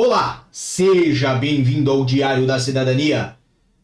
[0.00, 3.36] Olá, seja bem-vindo ao Diário da Cidadania.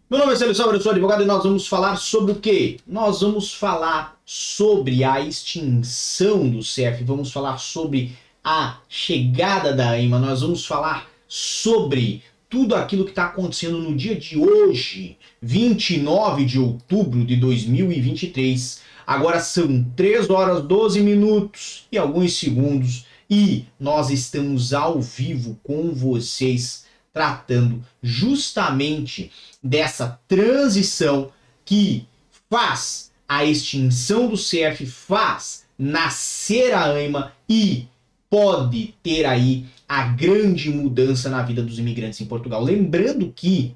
[0.09, 2.77] Meu nome é Celso Salvador, eu sou advogado e nós vamos falar sobre o quê?
[2.87, 8.13] Nós vamos falar sobre a extinção do CEF, vamos falar sobre
[8.45, 14.15] a chegada da EMA, nós vamos falar sobre tudo aquilo que está acontecendo no dia
[14.15, 18.83] de hoje, 29 de outubro de 2023.
[19.05, 23.05] Agora são 3 horas 12 minutos e alguns segundos
[23.35, 31.33] e nós estamos ao vivo com vocês tratando justamente dessa transição
[31.65, 32.07] que
[32.49, 37.89] faz a extinção do CF, faz nascer a AIMA e
[38.31, 42.63] pode ter aí a grande mudança na vida dos imigrantes em Portugal.
[42.63, 43.75] Lembrando que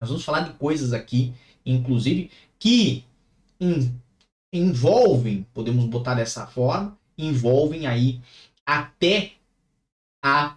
[0.00, 1.32] nós vamos falar de coisas aqui,
[1.64, 3.04] inclusive, que
[4.52, 8.20] envolvem, podemos botar dessa forma, envolvem aí
[8.66, 9.32] até
[10.22, 10.56] a,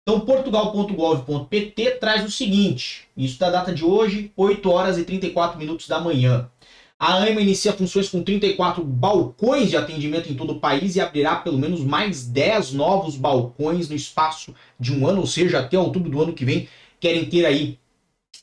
[0.02, 5.88] Então, portugal.gov.pt traz o seguinte, isso da data de hoje, 8 horas e 34 minutos
[5.88, 6.50] da manhã.
[6.98, 11.36] A AMA inicia funções com 34 balcões de atendimento em todo o país e abrirá
[11.36, 16.10] pelo menos mais 10 novos balcões no espaço de um ano, ou seja, até outubro
[16.10, 16.68] do ano que vem,
[17.00, 17.78] querem ter aí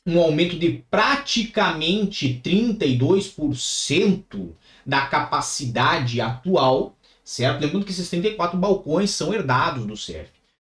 [0.04, 4.50] um aumento de praticamente 32%
[4.84, 7.60] da capacidade atual, certo?
[7.60, 10.30] Lembrando que esses 34 balcões são herdados do CERF.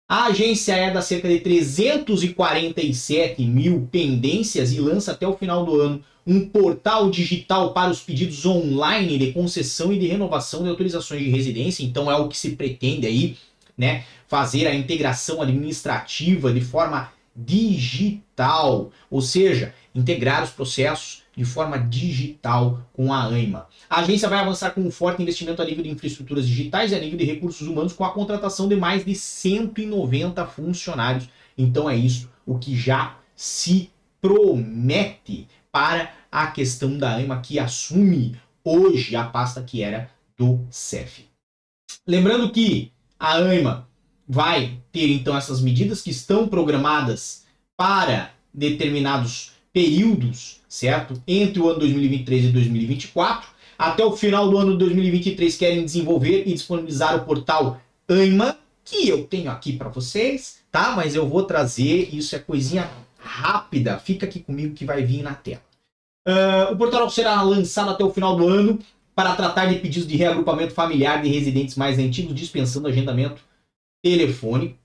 [0.08, 6.04] A agência herda cerca de 347 mil pendências e lança até o final do ano
[6.26, 11.30] um portal digital para os pedidos online de concessão e de renovação de autorizações de
[11.30, 11.84] residência.
[11.84, 13.36] Então é o que se pretende aí,
[13.78, 14.04] né?
[14.26, 22.82] Fazer a integração administrativa de forma digital, ou seja, integrar os processos de forma digital
[22.92, 23.68] com a AIMA.
[23.90, 26.98] A agência vai avançar com um forte investimento a nível de infraestruturas digitais e a
[26.98, 31.28] nível de recursos humanos com a contratação de mais de 190 funcionários.
[31.58, 38.40] Então é isso o que já se promete para a questão da AIMA que assume
[38.64, 41.26] hoje a pasta que era do CEF.
[42.06, 43.86] Lembrando que a AIMA
[44.26, 47.44] vai ter então essas medidas que estão programadas
[47.76, 51.22] para determinados períodos, certo?
[51.28, 53.46] Entre o ano 2023 e 2024.
[53.78, 57.78] Até o final do ano de 2023 querem desenvolver e disponibilizar o portal
[58.08, 60.96] AIMA, que eu tenho aqui para vocês, tá?
[60.96, 65.34] Mas eu vou trazer, isso é coisinha rápida, fica aqui comigo que vai vir na
[65.34, 65.60] tela.
[66.26, 68.78] Uh, o portal será lançado até o final do ano
[69.14, 73.42] para tratar de pedidos de reagrupamento familiar de residentes mais antigos, dispensando agendamento
[74.02, 74.78] telefônico.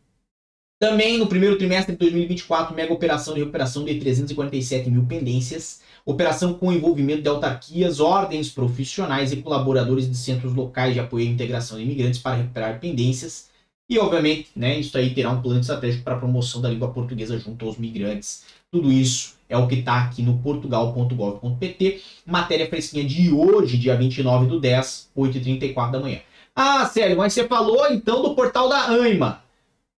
[0.81, 6.55] Também no primeiro trimestre de 2024, mega operação de recuperação de 347 mil pendências, operação
[6.55, 11.77] com envolvimento de autarquias, ordens profissionais e colaboradores de centros locais de apoio à integração
[11.77, 13.51] de imigrantes para recuperar pendências.
[13.87, 17.37] E, obviamente, né, isso aí terá um plano estratégico para a promoção da língua portuguesa
[17.37, 18.45] junto aos migrantes.
[18.71, 24.47] Tudo isso é o que está aqui no portugal.gov.pt, matéria fresquinha de hoje, dia 29
[24.47, 26.21] do 10, 8h34 da manhã.
[26.55, 29.50] Ah, sério, mas você falou então do portal da AIMA.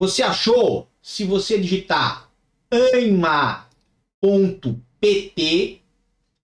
[0.02, 0.88] Você achou?
[1.00, 2.28] Se você digitar
[2.72, 3.70] aima.pt,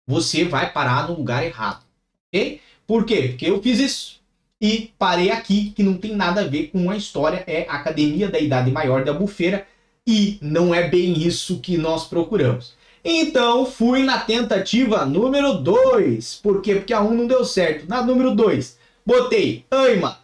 [0.06, 1.82] você vai parar no lugar errado.
[2.28, 2.60] Ok?
[2.86, 3.28] Por quê?
[3.28, 4.20] Porque eu fiz isso
[4.60, 8.38] e parei aqui, que não tem nada a ver com a história, é Academia da
[8.38, 9.66] Idade Maior da Bufeira,
[10.06, 12.74] e não é bem isso que nós procuramos.
[13.02, 16.40] Então fui na tentativa número 2.
[16.42, 16.74] Por quê?
[16.74, 17.88] Porque a 1 um não deu certo.
[17.88, 20.16] Na número 2, botei aima.gov.pt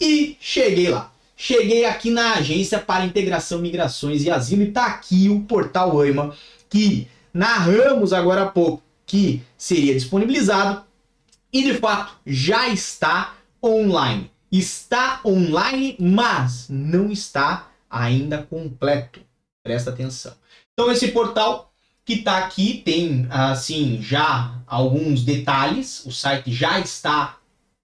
[0.00, 1.12] e cheguei lá.
[1.36, 6.34] Cheguei aqui na Agência para Integração, Migrações e Asilo e tá aqui o portal AIMA
[6.68, 10.82] que narramos agora há pouco que seria disponibilizado
[11.52, 14.30] e de fato já está online.
[14.50, 19.20] Está online, mas não está ainda completo.
[19.62, 20.32] Presta atenção.
[20.72, 21.72] Então esse portal
[22.04, 26.04] que está aqui tem assim já alguns detalhes.
[26.06, 27.36] O site já está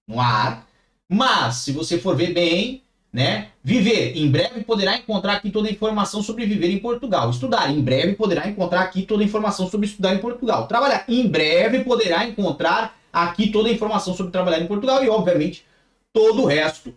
[0.07, 0.65] no ar,
[1.11, 2.83] mas se você for ver bem,
[3.13, 3.49] né?
[3.63, 7.29] Viver, em breve poderá encontrar aqui toda a informação sobre viver em Portugal.
[7.29, 10.67] Estudar, em breve poderá encontrar aqui toda a informação sobre estudar em Portugal.
[10.67, 15.63] Trabalhar, em breve poderá encontrar aqui toda a informação sobre trabalhar em Portugal e, obviamente,
[16.11, 16.91] todo o resto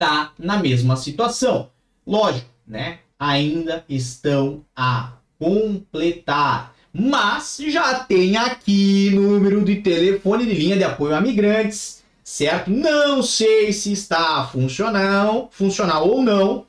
[0.00, 1.70] tá na mesma situação.
[2.04, 2.98] Lógico, né?
[3.16, 6.74] Ainda estão a completar.
[6.92, 11.99] Mas já tem aqui número de telefone de linha de apoio a migrantes
[12.30, 12.70] certo?
[12.70, 16.64] Não sei se está funcional, funcional ou não,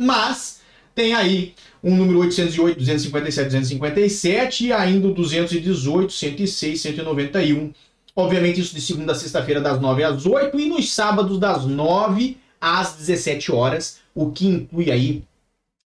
[0.00, 0.60] mas
[0.96, 7.72] tem aí um número 808, 257, 257 e ainda o 218, 106, 191.
[8.16, 12.36] Obviamente isso de segunda a sexta-feira das 9 às 8 e nos sábados das 9
[12.60, 15.22] às 17 horas, o que inclui aí,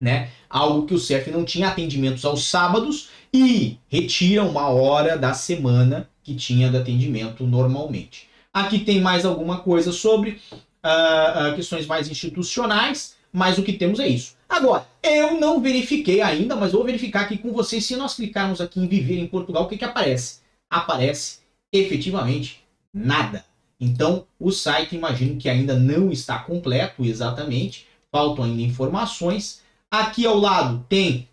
[0.01, 5.35] né, algo que o CEF não tinha atendimentos aos sábados e retira uma hora da
[5.35, 8.27] semana que tinha de atendimento normalmente.
[8.55, 10.39] Aqui tem mais alguma coisa sobre
[10.81, 14.37] uh, uh, questões mais institucionais, mas o que temos é isso.
[14.47, 17.83] Agora, eu não verifiquei ainda, mas vou verificar aqui com vocês.
[17.83, 20.39] Se nós clicarmos aqui em Viver em Portugal, o que, que aparece?
[20.69, 22.63] Aparece efetivamente
[22.93, 23.43] nada.
[23.77, 29.63] Então, o site imagino que ainda não está completo exatamente, faltam ainda informações.
[29.91, 31.27] Aqui ao lado tem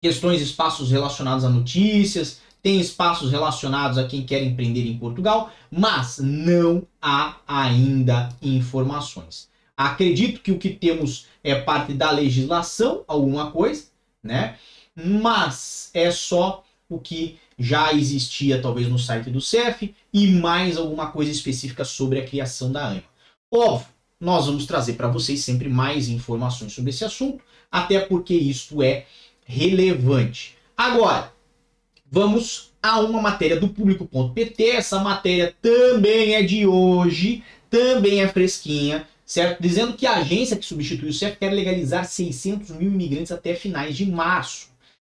[0.00, 6.18] questões, espaços relacionados a notícias, tem espaços relacionados a quem quer empreender em Portugal, mas
[6.18, 9.48] não há ainda informações.
[9.76, 13.84] Acredito que o que temos é parte da legislação, alguma coisa,
[14.20, 14.56] né?
[14.96, 21.12] Mas é só o que já existia talvez no site do CEF e mais alguma
[21.12, 23.04] coisa específica sobre a criação da AMA.
[23.48, 23.86] Óbvio,
[24.18, 29.06] nós vamos trazer para vocês sempre mais informações sobre esse assunto, até porque isto é
[29.44, 30.56] relevante.
[30.76, 31.35] Agora,
[32.10, 34.70] vamos a uma matéria do público.pt.
[34.70, 39.60] Essa matéria também é de hoje, também é fresquinha, certo?
[39.60, 43.96] Dizendo que a agência que substitui o CEF quer legalizar 600 mil imigrantes até finais
[43.96, 44.68] de março.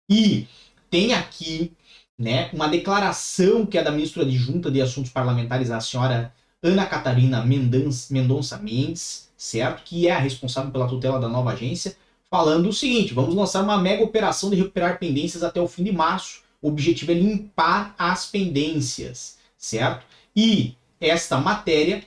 [0.09, 0.47] E
[0.89, 1.73] tem aqui
[2.17, 6.33] né, uma declaração que é da ministra adjunta de Assuntos Parlamentares, a senhora
[6.63, 9.83] Ana Catarina Mendonça Mendes, certo?
[9.83, 11.95] Que é a responsável pela tutela da nova agência,
[12.31, 15.91] falando o seguinte: vamos lançar uma mega operação de recuperar pendências até o fim de
[15.91, 20.03] março o objetivo é limpar as pendências, certo?
[20.35, 22.03] E esta matéria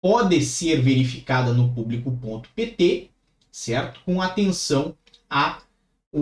[0.00, 3.10] pode ser verificada no público.pt,
[3.52, 4.00] certo?
[4.06, 4.96] Com atenção
[5.28, 5.60] a,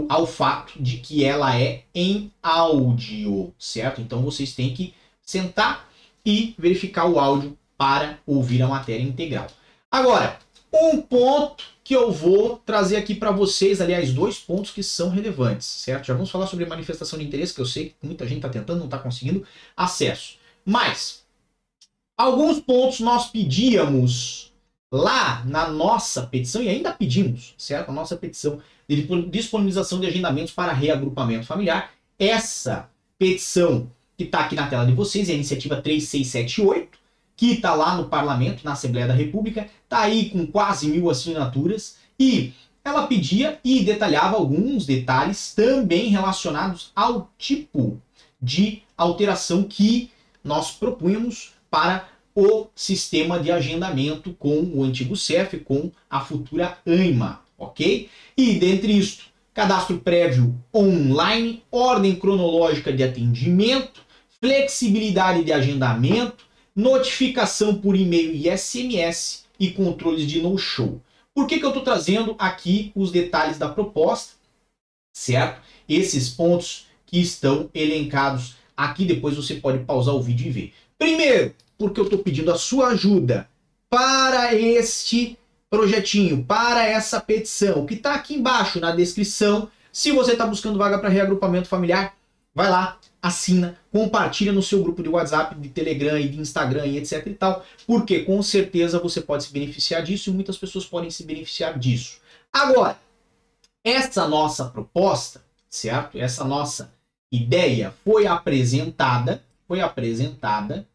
[0.09, 4.01] ao fato de que ela é em áudio, certo?
[4.01, 4.93] Então vocês têm que
[5.23, 5.89] sentar
[6.27, 9.47] e verificar o áudio para ouvir a matéria integral.
[9.89, 10.41] Agora,
[10.75, 15.67] um ponto que eu vou trazer aqui para vocês, aliás, dois pontos que são relevantes,
[15.67, 16.07] certo?
[16.07, 18.79] Já vamos falar sobre manifestação de interesse, que eu sei que muita gente está tentando,
[18.79, 20.39] não está conseguindo acesso.
[20.65, 21.25] Mas,
[22.17, 24.53] alguns pontos nós pedíamos
[24.91, 27.91] lá na nossa petição, e ainda pedimos, certo?
[27.91, 31.93] A nossa petição de disponibilização de agendamentos para reagrupamento familiar.
[32.19, 32.89] Essa
[33.19, 36.99] petição que está aqui na tela de vocês é a iniciativa 3678,
[37.37, 41.97] que está lá no Parlamento, na Assembleia da República, está aí com quase mil assinaturas,
[42.19, 42.53] e
[42.85, 48.01] ela pedia e detalhava alguns detalhes também relacionados ao tipo
[48.41, 50.11] de alteração que
[50.43, 57.41] nós propunhamos para o sistema de agendamento com o antigo CEF, com a futura AIMA,
[57.57, 58.09] ok?
[58.37, 59.25] E dentre isto,
[59.55, 64.03] cadastro prévio online, ordem cronológica de atendimento,
[64.41, 71.01] flexibilidade de agendamento, notificação por e-mail e SMS e controles de no-show.
[71.35, 74.35] Por que, que eu estou trazendo aqui os detalhes da proposta,
[75.13, 75.61] certo?
[75.89, 80.73] Esses pontos que estão elencados aqui, depois você pode pausar o vídeo e ver.
[80.99, 83.49] Primeiro, porque eu estou pedindo a sua ajuda
[83.89, 85.39] para este
[85.71, 89.69] projetinho, para essa petição, que está aqui embaixo na descrição.
[89.93, 92.17] Se você está buscando vaga para reagrupamento familiar,
[92.55, 96.99] vai lá, assina, compartilha no seu grupo de WhatsApp, de Telegram e de Instagram e
[96.99, 101.11] etc e tal, porque com certeza você pode se beneficiar disso e muitas pessoas podem
[101.11, 102.19] se beneficiar disso.
[102.53, 102.99] Agora,
[103.83, 106.19] essa nossa proposta, certo?
[106.19, 106.93] Essa nossa
[107.33, 110.87] ideia foi apresentada, foi apresentada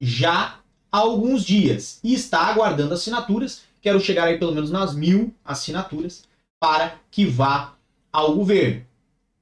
[0.00, 0.60] já
[0.92, 3.62] há alguns dias e está aguardando assinaturas.
[3.82, 6.24] Quero chegar aí pelo menos nas mil assinaturas
[6.60, 7.74] para que vá
[8.12, 8.86] ao governo.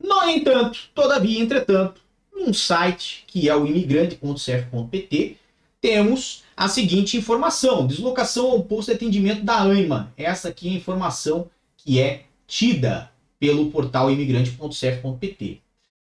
[0.02, 2.00] No entanto, todavia, entretanto,
[2.34, 5.36] num site que é o imigrante.cf.pt,
[5.80, 10.12] temos a seguinte informação: deslocação ao posto de atendimento da AIMA.
[10.16, 15.60] Essa aqui é a informação que é tida pelo portal imigrante.cf.pt.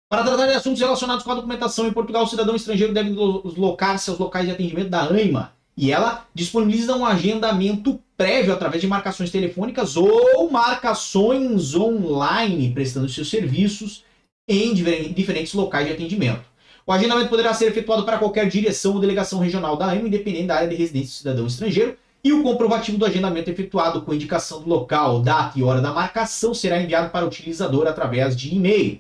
[0.09, 4.09] Para tratar de assuntos relacionados com a documentação em Portugal, o cidadão estrangeiro deve deslocar-se
[4.09, 9.31] aos locais de atendimento da AIMA e ela disponibiliza um agendamento prévio através de marcações
[9.31, 14.03] telefônicas ou marcações online, prestando seus serviços
[14.45, 16.43] em diferentes locais de atendimento.
[16.85, 20.57] O agendamento poderá ser efetuado para qualquer direção ou delegação regional da AIMA, independente da
[20.57, 24.67] área de residência do cidadão estrangeiro, e o comprovativo do agendamento efetuado com indicação do
[24.67, 28.99] local, data e hora da marcação será enviado para o utilizador através de e-mail.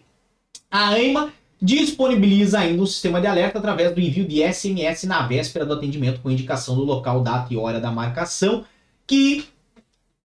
[0.71, 5.65] A AIMA disponibiliza ainda um sistema de alerta através do envio de SMS na véspera
[5.65, 8.65] do atendimento com indicação do local, data e hora da marcação,
[9.05, 9.45] que,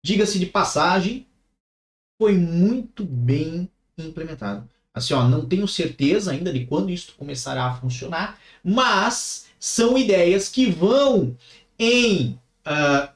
[0.03, 1.25] diga-se de passagem,
[2.21, 4.69] foi muito bem implementado.
[4.93, 10.49] Assim, ó, não tenho certeza ainda de quando isso começará a funcionar, mas são ideias
[10.49, 11.35] que vão
[11.79, 13.09] em uh,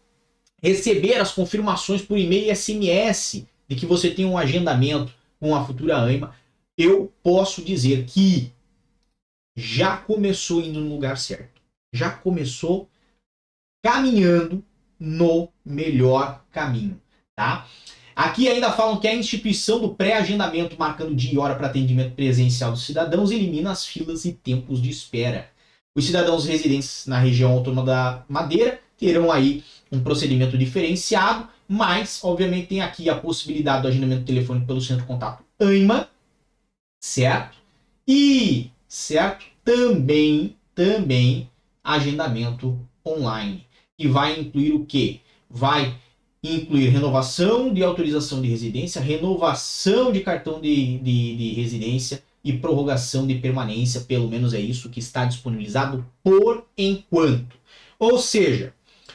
[0.63, 5.65] receber as confirmações por e-mail e SMS de que você tem um agendamento com a
[5.65, 6.34] futura AIMA,
[6.77, 8.51] eu posso dizer que
[9.55, 11.62] já começou indo no lugar certo.
[11.93, 12.89] Já começou
[13.84, 14.63] caminhando
[14.98, 17.00] no melhor caminho,
[17.36, 17.67] tá?
[18.15, 22.72] Aqui ainda falam que a instituição do pré-agendamento marcando dia e hora para atendimento presencial
[22.72, 25.50] dos cidadãos elimina as filas e tempos de espera.
[25.96, 29.63] Os cidadãos residentes na região autônoma da Madeira terão aí
[29.94, 35.08] um procedimento diferenciado, mas obviamente tem aqui a possibilidade do agendamento telefônico pelo centro de
[35.08, 36.10] contato AIMA,
[37.00, 37.58] certo?
[38.08, 39.46] E, certo?
[39.64, 41.50] Também, também
[41.84, 43.66] agendamento online,
[43.98, 45.20] que vai incluir o quê?
[45.50, 45.96] Vai
[46.44, 53.26] incluir renovação de autorização de residência, renovação de cartão de, de, de residência e prorrogação
[53.26, 57.56] de permanência, pelo menos é isso que está disponibilizado por enquanto.
[57.98, 58.74] Ou seja,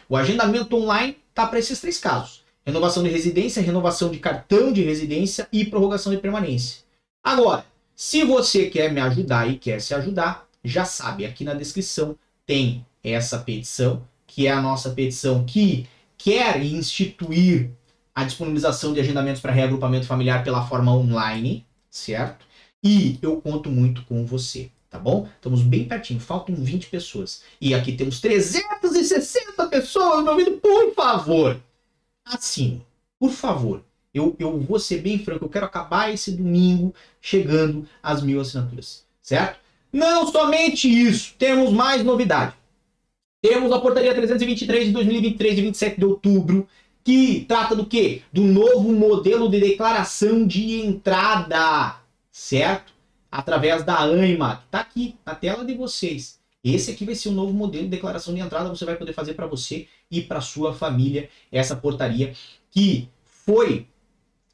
[0.09, 4.83] o agendamento online está para esses três casos: renovação de residência, renovação de cartão de
[4.83, 6.83] residência e prorrogação de permanência.
[7.23, 12.17] Agora, se você quer me ajudar e quer se ajudar, já sabe, aqui na descrição
[12.47, 15.87] tem essa petição, que é a nossa petição que
[16.17, 17.71] quer instituir
[18.15, 22.47] a disponibilização de agendamentos para reagrupamento familiar pela forma online, certo?
[22.83, 25.29] E eu conto muito com você tá bom?
[25.37, 27.43] Estamos bem pertinho, faltam 20 pessoas.
[27.61, 31.61] E aqui temos 360 pessoas me ouvindo, por favor.
[32.25, 32.87] Assine,
[33.19, 33.83] por favor.
[34.13, 39.05] Eu, eu vou ser bem franco, eu quero acabar esse domingo chegando às mil assinaturas,
[39.21, 39.61] certo?
[39.93, 42.55] Não somente isso, temos mais novidade.
[43.41, 46.67] Temos a portaria 323 de 2023, de 27 de outubro,
[47.05, 48.23] que trata do quê?
[48.33, 51.97] Do novo modelo de declaração de entrada,
[52.31, 52.99] certo?
[53.31, 56.38] através da AIMA, que está aqui na tela de vocês.
[56.75, 59.35] Esse aqui vai ser o novo modelo de declaração de entrada, você vai poder fazer
[59.35, 62.35] para você e para sua família essa portaria
[62.71, 63.87] que foi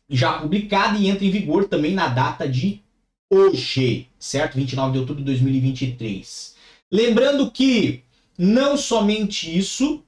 [0.08, 2.82] já publicada e entra em vigor também na data de
[3.30, 4.56] hoje, certo?
[4.56, 6.54] 29 de outubro de 2023.
[6.90, 8.04] Lembrando que
[8.38, 10.04] não somente isso,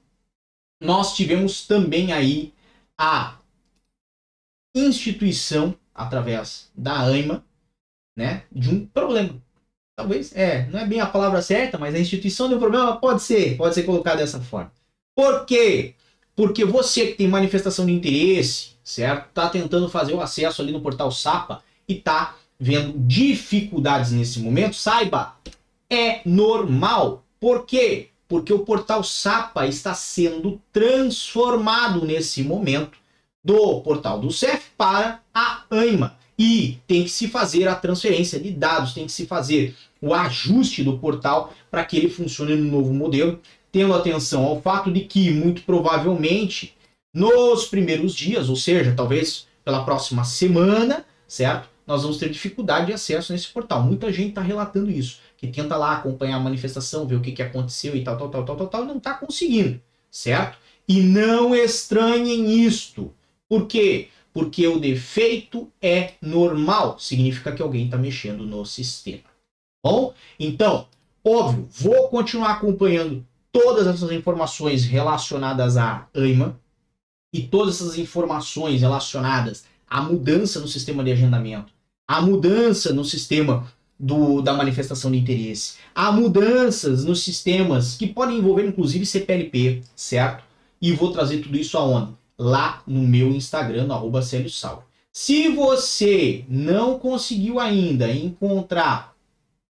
[0.81, 2.53] nós tivemos também aí
[2.97, 3.39] a
[4.75, 7.43] instituição através da AIMA,
[8.15, 9.41] né, de um problema.
[9.97, 13.23] Talvez, é, não é bem a palavra certa, mas a instituição de um problema pode
[13.23, 14.71] ser, pode ser colocada dessa forma.
[15.15, 15.95] Por quê?
[16.35, 19.31] Porque você que tem manifestação de interesse, certo?
[19.33, 24.75] Tá tentando fazer o acesso ali no portal SAPA e tá vendo dificuldades nesse momento,
[24.75, 25.35] saiba,
[25.89, 27.23] é normal.
[27.39, 28.09] Por quê?
[28.27, 32.99] Porque o portal SAPA está sendo transformado nesse momento
[33.43, 36.15] do portal do CEF para a AIMA.
[36.37, 40.83] E tem que se fazer a transferência de dados, tem que se fazer o ajuste
[40.83, 43.39] do portal para que ele funcione no novo modelo,
[43.71, 46.75] tendo atenção ao fato de que, muito provavelmente,
[47.13, 51.67] nos primeiros dias, ou seja, talvez pela próxima semana, certo?
[51.85, 53.81] Nós vamos ter dificuldade de acesso nesse portal.
[53.81, 57.41] Muita gente está relatando isso, que tenta lá acompanhar a manifestação, ver o que, que
[57.41, 60.57] aconteceu e tal, tal, tal, tal, tal, tal, e não está conseguindo, certo?
[60.87, 63.13] E não estranhem isto.
[63.47, 64.09] Por quê?
[64.33, 69.23] Porque o defeito é normal, significa que alguém está mexendo no sistema.
[69.83, 70.87] Bom, então,
[71.23, 76.59] óbvio, vou continuar acompanhando todas essas informações relacionadas à AIMA
[77.33, 81.71] e todas essas informações relacionadas à mudança no sistema de agendamento,
[82.07, 83.67] à mudança no sistema
[83.99, 90.43] do, da manifestação de interesse, há mudanças nos sistemas que podem envolver inclusive CPLP, certo?
[90.81, 92.17] E vou trazer tudo isso aonde?
[92.37, 99.15] lá no meu Instagram, no arroba Se você não conseguiu ainda encontrar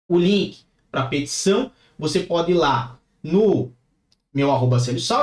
[0.08, 0.60] o link
[0.92, 3.72] para petição, você pode ir lá no
[4.34, 4.78] meu arroba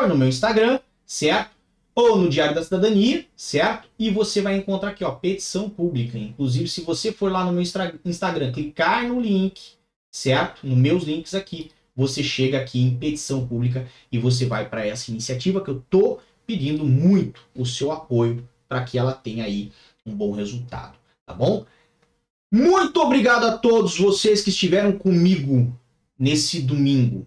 [0.08, 1.54] no meu Instagram, certo?
[1.94, 3.88] Ou no Diário da Cidadania, certo?
[3.96, 6.18] E você vai encontrar aqui, ó, petição pública.
[6.18, 9.74] Inclusive, se você for lá no meu Instagram, clicar no link,
[10.10, 10.66] certo?
[10.66, 15.10] Nos meus links aqui, você chega aqui em petição pública e você vai para essa
[15.12, 19.70] iniciativa que eu tô pedindo muito o seu apoio para que ela tenha aí
[20.04, 21.64] um bom resultado, tá bom?
[22.56, 25.76] Muito obrigado a todos vocês que estiveram comigo
[26.16, 27.26] nesse domingo.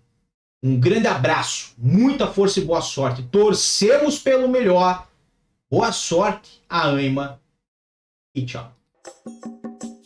[0.64, 3.24] Um grande abraço, muita força e boa sorte.
[3.24, 5.06] Torcemos pelo melhor.
[5.70, 7.42] Boa sorte a Aima
[8.34, 8.74] e tchau.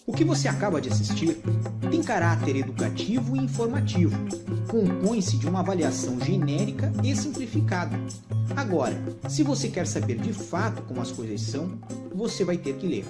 [0.07, 1.39] O que você acaba de assistir
[1.91, 4.17] tem caráter educativo e informativo.
[4.71, 7.95] Compõe-se de uma avaliação genérica e simplificada.
[8.55, 11.79] Agora, se você quer saber de fato como as coisas são,
[12.11, 13.05] você vai ter que ler.